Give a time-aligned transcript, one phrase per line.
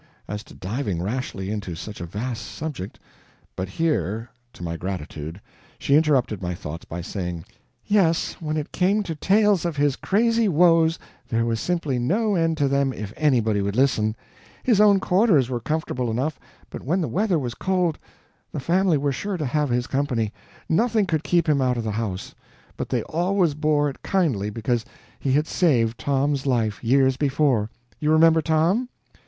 [0.27, 2.97] As to diving rashly into such a vast subject"
[3.55, 5.39] But here, to my gratitude,
[5.77, 7.45] she interrupted my thoughts by saying:
[7.85, 10.97] "Yes, when it came to tales of his crazy woes,
[11.29, 14.15] there was simply no end to them if anybody would listen.
[14.63, 16.39] His own quarters were comfortable enough,
[16.71, 17.99] but when the weather was cold,
[18.51, 20.33] the family were sure to have his company
[20.67, 22.33] nothing could keep him out of the house.
[22.75, 24.83] But they always bore it kindly because
[25.19, 27.69] he had saved Tom's life, years before.
[27.99, 28.89] You remember Tom?